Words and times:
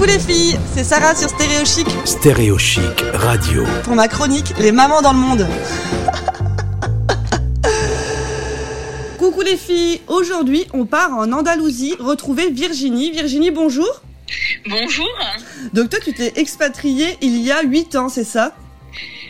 Coucou 0.00 0.12
les 0.12 0.18
filles, 0.18 0.58
c'est 0.74 0.82
Sarah 0.82 1.14
sur 1.14 1.28
Stéréo 1.28 1.62
Chic 1.66 1.86
Stéréo 2.06 2.56
Chic 2.56 3.04
Radio. 3.12 3.66
pour 3.84 3.94
ma 3.94 4.08
chronique 4.08 4.54
Les 4.58 4.72
mamans 4.72 5.02
dans 5.02 5.12
le 5.12 5.18
monde. 5.18 5.46
Coucou 9.18 9.42
les 9.42 9.58
filles, 9.58 10.00
aujourd'hui 10.08 10.66
on 10.72 10.86
part 10.86 11.12
en 11.12 11.30
Andalousie 11.30 11.96
retrouver 12.00 12.48
Virginie. 12.48 13.10
Virginie, 13.10 13.50
bonjour. 13.50 14.00
Bonjour. 14.70 15.06
Donc 15.74 15.90
toi 15.90 15.98
tu 16.02 16.14
t'es 16.14 16.32
expatriée 16.36 17.18
il 17.20 17.36
y 17.42 17.52
a 17.52 17.60
8 17.60 17.96
ans, 17.96 18.08
c'est 18.08 18.24
ça? 18.24 18.56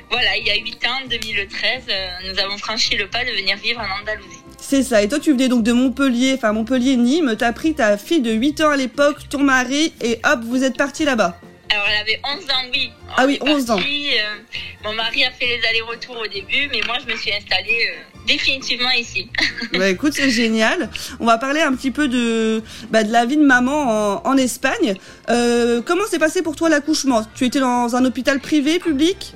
Voilà, 0.08 0.36
il 0.36 0.46
y 0.46 0.50
a 0.50 0.54
8 0.54 0.86
ans, 0.86 1.00
2013, 1.10 1.82
euh, 1.88 2.30
nous 2.30 2.38
avons 2.38 2.58
franchi 2.58 2.96
le 2.96 3.08
pas 3.08 3.24
de 3.24 3.30
venir 3.30 3.56
vivre 3.56 3.80
en 3.80 4.02
Andalousie. 4.02 4.38
C'est 4.60 4.82
ça, 4.84 5.02
et 5.02 5.08
toi 5.08 5.18
tu 5.18 5.32
venais 5.32 5.48
donc 5.48 5.62
de 5.64 5.72
Montpellier, 5.72 6.34
enfin 6.36 6.52
Montpellier-Nîmes, 6.52 7.34
t'as 7.36 7.52
pris 7.52 7.74
ta 7.74 7.96
fille 7.96 8.20
de 8.20 8.30
8 8.30 8.60
ans 8.60 8.70
à 8.70 8.76
l'époque, 8.76 9.16
ton 9.28 9.40
mari, 9.40 9.92
et 10.00 10.20
hop, 10.24 10.40
vous 10.44 10.62
êtes 10.62 10.76
partis 10.76 11.04
là-bas. 11.04 11.36
Alors 11.72 11.84
elle 11.88 12.00
avait 12.00 12.20
11 12.24 12.44
ans, 12.44 12.68
oui. 12.72 12.90
On 13.08 13.12
Ah 13.16 13.26
oui, 13.26 13.34
est 13.40 13.48
11 13.48 13.70
ans. 13.70 13.78
euh, 13.78 14.36
mon 14.84 14.92
mari 14.92 15.24
a 15.24 15.30
fait 15.32 15.46
les 15.46 15.60
allers-retours 15.68 16.16
au 16.18 16.26
début, 16.26 16.68
mais 16.70 16.80
moi 16.86 16.96
je 17.04 17.12
me 17.12 17.16
suis 17.16 17.32
installée 17.32 17.88
euh, 17.90 18.24
définitivement 18.26 18.90
ici. 18.90 19.28
Bah 19.72 19.88
écoute, 19.88 20.12
c'est 20.14 20.30
génial. 20.30 20.88
On 21.20 21.26
va 21.26 21.38
parler 21.38 21.60
un 21.60 21.72
petit 21.74 21.90
peu 21.92 22.08
de, 22.08 22.62
bah, 22.90 23.04
de 23.04 23.12
la 23.12 23.24
vie 23.24 23.36
de 23.36 23.44
maman 23.44 24.20
en, 24.24 24.28
en 24.28 24.36
Espagne. 24.36 24.94
Euh, 25.30 25.80
comment 25.84 26.04
s'est 26.06 26.18
passé 26.18 26.42
pour 26.42 26.56
toi 26.56 26.68
l'accouchement? 26.68 27.24
Tu 27.36 27.44
étais 27.44 27.60
dans 27.60 27.94
un 27.94 28.04
hôpital 28.04 28.40
privé, 28.40 28.78
public? 28.80 29.34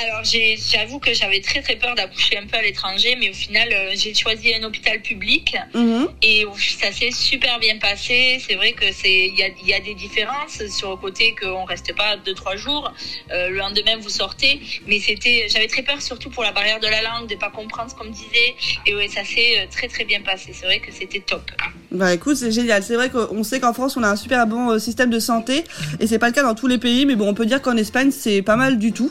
Alors 0.00 0.22
j'avoue 0.22 0.98
que 1.00 1.12
j'avais 1.12 1.40
très 1.40 1.60
très 1.60 1.76
peur 1.76 1.94
d'accoucher 1.94 2.38
un 2.38 2.46
peu 2.46 2.56
à 2.56 2.62
l'étranger, 2.62 3.16
mais 3.18 3.30
au 3.30 3.34
final 3.34 3.68
euh, 3.72 3.90
j'ai 3.94 4.14
choisi 4.14 4.54
un 4.54 4.62
hôpital 4.62 5.00
public 5.00 5.56
Mhm. 5.74 6.08
et 6.22 6.44
ça 6.80 6.92
s'est 6.92 7.10
super 7.10 7.58
bien 7.58 7.78
passé. 7.78 8.40
C'est 8.46 8.54
vrai 8.54 8.72
que 8.72 8.92
c'est 8.92 9.26
il 9.28 9.36
y 9.38 9.42
a, 9.42 9.48
il 9.62 9.68
y 9.68 9.74
a 9.74 9.80
des 9.80 9.94
différences 9.94 10.62
sur 10.68 10.90
le 10.90 10.96
côté 10.96 11.34
qu'on 11.40 11.64
reste 11.64 11.94
pas 11.96 12.16
deux 12.16 12.34
trois 12.34 12.56
jours. 12.56 12.92
Euh, 13.32 13.48
le 13.48 13.56
lendemain 13.56 13.96
vous 14.00 14.08
sortez, 14.10 14.60
mais 14.86 15.00
c'était 15.00 15.46
j'avais 15.48 15.66
très 15.68 15.82
peur 15.82 16.00
surtout 16.00 16.30
pour 16.30 16.44
la 16.44 16.52
barrière 16.52 16.80
de 16.80 16.86
la 16.86 17.02
langue, 17.02 17.28
de 17.28 17.34
pas 17.34 17.50
comprendre 17.50 17.90
ce 17.90 17.96
qu'on 17.96 18.04
me 18.04 18.12
disait. 18.12 18.54
Et 18.86 18.94
ouais, 18.94 19.08
ça 19.08 19.24
s'est 19.24 19.58
euh, 19.58 19.66
très 19.70 19.88
très 19.88 20.04
bien 20.04 20.20
passé. 20.20 20.52
C'est 20.52 20.66
vrai 20.66 20.78
que 20.80 20.92
c'était 20.92 21.20
top. 21.20 21.50
Bah 21.90 22.12
écoute, 22.14 22.36
c'est 22.36 22.52
génial. 22.52 22.82
C'est 22.82 22.94
vrai 22.94 23.08
qu'on 23.10 23.42
sait 23.42 23.60
qu'en 23.60 23.72
France, 23.72 23.96
on 23.96 24.02
a 24.02 24.08
un 24.10 24.16
super 24.16 24.46
bon 24.46 24.78
système 24.78 25.10
de 25.10 25.18
santé, 25.18 25.64
et 26.00 26.06
c'est 26.06 26.18
pas 26.18 26.26
le 26.28 26.34
cas 26.34 26.42
dans 26.42 26.54
tous 26.54 26.66
les 26.66 26.78
pays, 26.78 27.06
mais 27.06 27.16
bon, 27.16 27.26
on 27.28 27.34
peut 27.34 27.46
dire 27.46 27.62
qu'en 27.62 27.76
Espagne, 27.78 28.10
c'est 28.10 28.42
pas 28.42 28.56
mal 28.56 28.78
du 28.78 28.92
tout. 28.92 29.10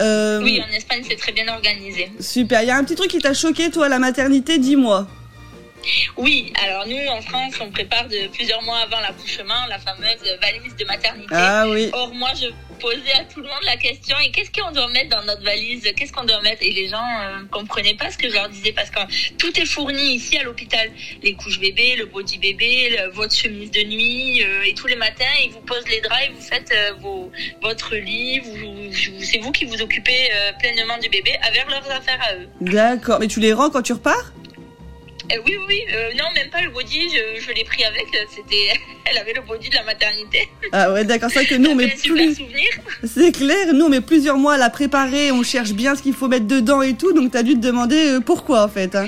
Euh, 0.00 0.21
Oui, 0.42 0.60
en 0.66 0.72
Espagne 0.72 1.02
c'est 1.08 1.16
très 1.16 1.32
bien 1.32 1.46
organisé. 1.48 2.10
Super. 2.20 2.62
Il 2.62 2.68
y 2.68 2.70
a 2.70 2.76
un 2.76 2.84
petit 2.84 2.94
truc 2.94 3.10
qui 3.10 3.18
t'a 3.18 3.34
choqué, 3.34 3.70
toi, 3.70 3.86
à 3.86 3.88
la 3.88 3.98
maternité, 3.98 4.58
dis-moi. 4.58 5.06
Oui, 6.16 6.52
alors 6.64 6.86
nous 6.86 7.06
en 7.08 7.20
France 7.22 7.54
on 7.60 7.70
prépare 7.70 8.06
de 8.08 8.28
plusieurs 8.28 8.62
mois 8.62 8.78
avant 8.78 9.00
l'accouchement 9.00 9.66
la 9.68 9.78
fameuse 9.78 10.22
valise 10.40 10.76
de 10.76 10.84
maternité. 10.84 11.28
Ah 11.34 11.64
oui. 11.68 11.90
Or, 11.92 12.12
moi, 12.14 12.30
je 12.40 12.46
posais 12.80 13.12
à 13.14 13.24
tout 13.24 13.40
le 13.40 13.46
monde 13.48 13.62
la 13.64 13.76
question 13.76 14.16
et 14.24 14.30
qu'est-ce 14.30 14.50
qu'on 14.50 14.70
doit 14.72 14.88
mettre 14.88 15.10
dans 15.16 15.22
notre 15.24 15.42
valise? 15.42 15.82
Qu'est-ce 15.96 16.12
qu'on 16.12 16.24
doit 16.24 16.40
mettre? 16.42 16.62
Et 16.62 16.70
les 16.72 16.88
gens 16.88 17.04
ne 17.40 17.44
comprenaient 17.48 17.94
pas 17.94 18.10
ce 18.10 18.18
que 18.18 18.28
je 18.28 18.34
leur 18.34 18.48
disais 18.48 18.72
parce 18.72 18.90
que 18.90 19.00
tout 19.36 19.58
est 19.58 19.64
fourni 19.66 20.14
ici 20.14 20.36
à 20.38 20.42
l'hôpital. 20.42 20.90
Les 21.22 21.34
couches 21.34 21.60
bébés, 21.60 21.96
le 21.96 22.06
body 22.06 22.38
bébé, 22.38 22.90
le- 22.96 23.10
votre 23.12 23.34
chemise 23.34 23.70
de 23.70 23.82
nuit 23.82 24.42
euh, 24.44 24.62
et 24.64 24.74
tous 24.74 24.86
les 24.88 24.96
matins, 24.96 25.24
ils 25.44 25.50
vous 25.52 25.60
posent 25.60 25.88
les 25.88 26.00
draps 26.00 26.24
et 26.26 26.30
vous 26.30 26.40
faites 26.42 26.72
euh, 26.72 26.92
vos, 27.00 27.30
votre 27.62 27.94
lit. 27.96 28.40
Vous, 28.40 28.56
vous- 28.56 28.92
c'est 29.22 29.38
vous 29.38 29.52
qui 29.52 29.64
vous 29.64 29.80
occupez 29.80 30.30
euh, 30.32 30.52
pleinement 30.58 30.98
du 30.98 31.08
bébé 31.08 31.32
avec 31.42 31.68
leurs 31.70 31.90
affaires 31.90 32.20
à 32.28 32.34
eux. 32.34 32.48
D'accord. 32.60 33.18
Mais 33.20 33.28
tu 33.28 33.40
les 33.40 33.52
rends 33.52 33.70
quand 33.70 33.82
tu 33.82 33.92
repars? 33.92 34.32
Euh, 35.32 35.36
oui, 35.46 35.54
oui, 35.68 35.80
euh, 35.92 36.10
non, 36.18 36.24
même 36.34 36.50
pas 36.50 36.60
le 36.60 36.70
body, 36.70 37.08
je, 37.08 37.40
je 37.40 37.52
l'ai 37.52 37.64
pris 37.64 37.84
avec. 37.84 38.06
C'était, 38.30 38.68
elle 39.04 39.18
avait 39.18 39.32
le 39.32 39.40
body 39.42 39.68
de 39.70 39.74
la 39.74 39.82
maternité. 39.84 40.48
Ah 40.72 40.92
ouais, 40.92 41.04
d'accord. 41.04 41.30
C'est 41.32 41.40
vrai 41.44 41.46
que 41.46 41.54
nous, 41.54 41.78
super 41.96 42.14
plus. 42.34 42.36
C'est 43.04 43.32
clair, 43.32 43.72
nous 43.72 43.88
met 43.88 44.00
plusieurs 44.00 44.36
mois 44.36 44.54
à 44.54 44.58
la 44.58 44.70
préparer, 44.70 45.32
on 45.32 45.42
cherche 45.42 45.72
bien 45.72 45.94
ce 45.94 46.02
qu'il 46.02 46.14
faut 46.14 46.28
mettre 46.28 46.46
dedans 46.46 46.82
et 46.82 46.94
tout, 46.94 47.12
donc 47.12 47.30
t'as 47.32 47.42
dû 47.42 47.54
te 47.54 47.60
demander 47.60 47.96
euh, 47.96 48.20
pourquoi 48.20 48.64
en 48.64 48.68
fait. 48.68 48.94
hein. 48.94 49.06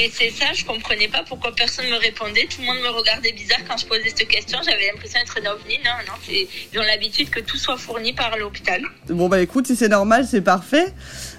Mais 0.00 0.10
c'est 0.14 0.30
ça, 0.30 0.46
je 0.54 0.64
comprenais 0.64 1.08
pas 1.08 1.22
pourquoi 1.28 1.52
personne 1.54 1.84
me 1.90 1.96
répondait. 1.96 2.46
Tout 2.48 2.62
le 2.62 2.66
monde 2.68 2.78
me 2.82 2.88
regardait 2.88 3.32
bizarre 3.32 3.58
quand 3.68 3.76
je 3.76 3.84
posais 3.84 4.08
cette 4.16 4.28
question. 4.28 4.58
J'avais 4.64 4.86
l'impression 4.86 5.18
d'être 5.20 5.38
un 5.46 5.52
ovni. 5.52 5.74
Non, 5.84 5.90
non, 6.06 6.14
c'est, 6.26 6.48
ils 6.72 6.78
ont 6.78 6.82
l'habitude 6.82 7.28
que 7.28 7.40
tout 7.40 7.58
soit 7.58 7.76
fourni 7.76 8.14
par 8.14 8.34
l'hôpital. 8.38 8.80
Bon 9.10 9.28
bah 9.28 9.40
écoute, 9.40 9.66
si 9.66 9.76
c'est 9.76 9.88
normal, 9.88 10.26
c'est 10.26 10.40
parfait. 10.40 10.94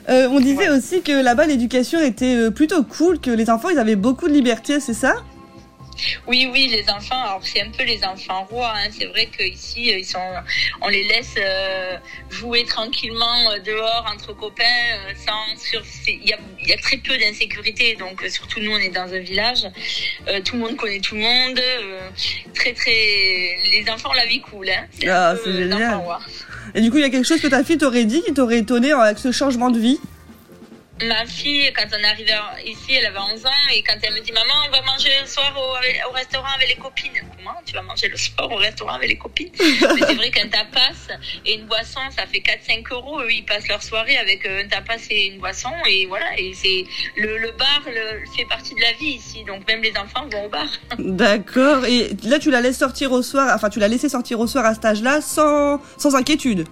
Euh, 0.10 0.28
on 0.30 0.40
disait 0.40 0.70
Ouais. 0.70 0.78
aussi 0.78 1.02
que 1.02 1.12
là-bas 1.24 1.48
l'éducation 1.48 2.00
était 2.02 2.36
euh, 2.36 2.52
plutôt 2.52 2.84
cool, 2.84 3.20
que 3.20 3.32
les 3.32 3.50
enfants 3.50 3.70
ils 3.70 3.80
avaient 3.80 3.96
beaucoup 3.96 4.28
de 4.28 4.34
liberté, 4.34 4.80
c'est 4.80 4.94
ça? 4.94 5.16
Oui, 6.28 6.50
oui, 6.51 6.67
les 6.67 6.89
enfants, 6.89 7.22
alors 7.23 7.41
c'est 7.44 7.62
un 7.62 7.69
peu 7.69 7.84
les 7.84 8.03
enfants 8.03 8.45
rois. 8.50 8.73
Hein. 8.75 8.89
C'est 8.97 9.06
vrai 9.06 9.28
qu'ici, 9.28 9.91
ils 9.97 10.06
sont, 10.06 10.19
on 10.81 10.88
les 10.89 11.03
laisse 11.03 11.35
euh, 11.38 11.97
jouer 12.29 12.63
tranquillement 12.66 13.51
euh, 13.51 13.59
dehors 13.59 14.06
entre 14.13 14.34
copains. 14.34 14.63
euh, 14.63 15.13
sans, 15.25 15.62
sur, 15.62 15.81
il, 16.07 16.28
y 16.28 16.34
a, 16.34 16.38
il 16.62 16.67
y 16.69 16.73
a 16.73 16.78
très 16.78 16.97
peu 16.97 17.17
d'insécurité. 17.17 17.95
Donc, 17.95 18.23
euh, 18.23 18.29
surtout 18.29 18.59
nous, 18.59 18.72
on 18.72 18.78
est 18.78 18.89
dans 18.89 19.12
un 19.13 19.19
village. 19.19 19.66
Euh, 20.28 20.41
tout 20.41 20.56
le 20.56 20.62
monde 20.62 20.75
connaît 20.78 21.00
tout 21.00 21.16
le 21.16 21.22
monde. 21.22 21.59
euh, 21.59 22.09
très, 22.56 22.73
très. 22.73 22.91
Les 22.91 23.85
enfants 23.91 24.13
la 24.13 24.25
vie 24.25 24.41
cool. 24.41 24.69
Hein. 24.69 24.85
C'est 25.00 25.07
Ah, 25.07 25.31
euh, 25.31 25.38
génial. 25.45 25.69
l'enfant 25.69 26.00
roi. 26.01 26.19
Et 26.75 26.81
du 26.81 26.89
coup, 26.91 26.97
il 26.97 27.01
y 27.01 27.06
a 27.06 27.09
quelque 27.09 27.28
chose 27.28 27.41
que 27.41 27.47
ta 27.47 27.63
fille 27.63 27.78
t'aurait 27.78 28.06
dit 28.06 28.22
qui 28.23 28.33
t'aurait 28.33 28.59
étonné 28.59 28.91
avec 28.91 29.18
ce 29.19 29.31
changement 29.31 29.69
de 29.72 29.79
vie? 29.79 30.00
Ma 31.03 31.25
fille, 31.25 31.72
quand 31.75 31.88
on 31.94 32.03
est 32.03 32.06
arrivé 32.06 32.31
ici, 32.66 32.94
elle 32.94 33.07
avait 33.07 33.17
11 33.17 33.45
ans 33.45 33.50
et 33.73 33.81
quand 33.81 33.95
elle 34.03 34.13
me 34.13 34.19
dit 34.19 34.31
Maman, 34.31 34.53
on 34.67 34.72
va 34.72 34.81
manger 34.84 35.09
le 35.19 35.28
soir 35.28 35.51
au, 35.57 36.12
restaurant 36.13 36.50
avec 36.56 36.69
les 36.69 36.75
copines. 36.75 37.12
Comment 37.38 37.57
tu 37.66 37.73
vas 37.73 37.81
manger 37.81 38.07
le 38.07 38.17
soir 38.17 38.51
au 38.51 38.56
restaurant 38.56 38.94
avec 38.94 39.09
les 39.09 39.17
copines? 39.17 39.51
Mais 39.59 40.01
c'est 40.06 40.13
vrai 40.13 40.29
qu'un 40.29 40.47
tapas 40.47 41.16
et 41.45 41.56
une 41.56 41.66
boisson, 41.66 42.01
ça 42.16 42.28
fait 42.28 42.39
4-5 42.39 42.94
euros. 42.94 43.22
Eux, 43.22 43.31
ils 43.31 43.45
passent 43.45 43.67
leur 43.67 43.81
soirée 43.81 44.17
avec 44.17 44.45
euh, 44.45 44.63
un 44.63 44.67
tapas 44.67 44.97
et 45.09 45.28
une 45.28 45.39
boisson 45.39 45.72
et 45.88 46.06
voilà. 46.06 46.38
Et 46.38 46.53
c'est 46.53 46.85
le, 47.18 47.38
le 47.38 47.51
bar 47.51 47.81
le, 47.88 48.23
fait 48.35 48.45
partie 48.45 48.75
de 48.75 48.81
la 48.81 48.94
vie 48.94 49.16
ici, 49.16 49.44
donc 49.45 49.68
même 49.68 49.81
les 49.81 49.94
enfants 49.97 50.28
vont 50.31 50.45
au 50.45 50.50
bar. 50.50 50.68
D'accord. 51.00 51.85
Et 51.85 52.09
là, 52.23 52.38
tu 52.38 52.51
la 52.51 52.62
laisses 52.62 52.78
sortir 52.78 53.12
au 53.12 53.23
soir, 53.23 53.51
enfin, 53.56 53.69
tu 53.69 53.79
l'as 53.79 53.88
laissé 53.88 54.07
sortir 54.07 54.39
au 54.39 54.47
soir 54.47 54.66
à 54.66 54.75
cet 54.75 54.85
âge-là 54.85 55.22
sans, 55.22 55.81
sans 55.97 56.16
inquiétude? 56.16 56.68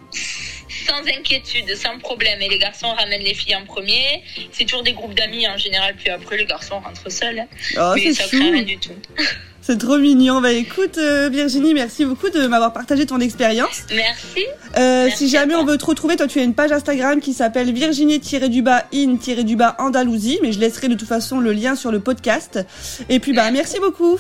Sans 0.88 1.02
inquiétude, 1.08 1.76
sans 1.76 1.98
problème. 2.00 2.42
Et 2.42 2.50
les 2.50 2.60
garçons 2.60 2.90
ramènent 2.90 3.24
les 3.24 3.34
filles 3.34 3.56
en 3.56 3.66
premier. 3.66 4.24
C'est 4.52 4.66
toujours 4.66 4.84
des 4.84 4.94
groupes 4.94 5.16
d'amis 5.16 5.48
en 5.48 5.58
général, 5.58 5.96
puis 5.96 6.10
après 6.10 6.38
les 6.38 6.46
garçons 6.46 6.80
rentrent 6.80 7.12
seuls. 7.12 7.46
Oh, 7.78 7.94
Mais 7.96 8.14
ça 8.14 8.26
craint 8.26 8.52
rien 8.52 8.64
du 8.64 8.78
tout. 8.78 8.94
C'est 9.62 9.78
trop 9.78 9.98
mignon. 9.98 10.42
Bah 10.42 10.54
écoute, 10.54 10.98
euh, 10.98 11.30
Virginie, 11.30 11.76
merci 11.76 12.06
beaucoup 12.06 12.30
de 12.30 12.48
m'avoir 12.48 12.74
partagé 12.74 13.06
ton 13.06 13.20
expérience. 13.20 13.84
Merci. 13.94 14.46
Euh, 14.78 15.06
Merci 15.06 15.26
si 15.26 15.30
jamais 15.30 15.54
on 15.54 15.66
veut 15.66 15.78
te 15.78 15.86
retrouver, 15.86 16.16
toi 16.16 16.28
tu 16.28 16.40
as 16.40 16.44
une 16.44 16.56
page 16.56 16.72
Instagram 16.72 17.20
qui 17.20 17.34
s'appelle 17.34 17.72
Virginie-in-du-bas 17.72 19.76
Andalousie, 19.78 20.40
mais 20.42 20.54
je 20.54 20.60
laisserai 20.60 20.88
de 20.88 20.96
toute 20.96 21.08
façon 21.08 21.40
le 21.40 21.52
lien 21.52 21.76
sur 21.76 21.92
le 21.92 22.00
podcast. 22.00 22.66
Et 23.10 23.20
puis 23.20 23.34
bah 23.34 23.52
merci 23.52 23.80
beaucoup. 23.80 24.18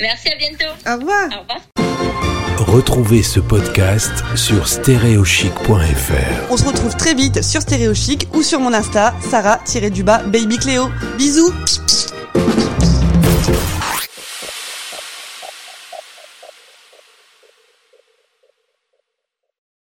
Merci, 0.00 0.30
à 0.30 0.36
bientôt. 0.36 0.72
Au 0.86 0.96
revoir. 0.96 1.26
Au 1.26 1.40
revoir. 1.40 1.79
Retrouvez 2.60 3.22
ce 3.22 3.40
podcast 3.40 4.12
sur 4.34 4.68
stéréochic.fr. 4.68 6.50
On 6.50 6.56
se 6.58 6.64
retrouve 6.66 6.94
très 6.94 7.14
vite 7.14 7.42
sur 7.42 7.62
Stéréo 7.62 7.94
Chic 7.94 8.28
ou 8.34 8.42
sur 8.42 8.60
mon 8.60 8.74
Insta, 8.74 9.14
Sarah-du-bas 9.30 10.24
Baby 10.24 10.58
Cléo. 10.58 10.90
Bisous. 11.16 11.54